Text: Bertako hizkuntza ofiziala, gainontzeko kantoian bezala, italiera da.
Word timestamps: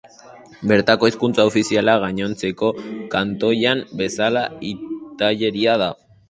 Bertako 0.69 1.09
hizkuntza 1.09 1.43
ofiziala, 1.49 1.95
gainontzeko 2.05 2.71
kantoian 3.17 3.85
bezala, 4.01 4.47
italiera 4.71 5.79
da. 5.85 5.93